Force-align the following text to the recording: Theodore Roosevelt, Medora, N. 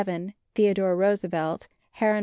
Theodore 0.55 0.95
Roosevelt, 0.95 1.67
Medora, 1.93 2.17
N. 2.17 2.19